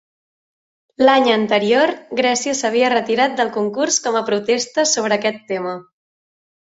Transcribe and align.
L'any 1.01 1.27
anterior, 1.33 1.93
Grècia 2.21 2.55
s'havia 2.61 2.89
retirat 2.95 3.35
del 3.43 3.51
concurs 3.59 4.01
com 4.07 4.21
a 4.21 4.25
protesta 4.31 4.87
sobre 4.97 5.17
aquest 5.19 5.47
tema. 5.53 5.77